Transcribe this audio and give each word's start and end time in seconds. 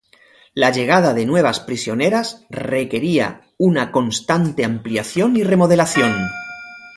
La 0.55 0.71
llegada 0.71 1.13
de 1.13 1.27
nuevas 1.27 1.59
prisioneras 1.59 2.43
requería 2.49 3.41
una 3.59 3.91
constante 3.91 4.65
ampliación 4.65 5.37
y 5.37 5.43
remodelación. 5.43 6.15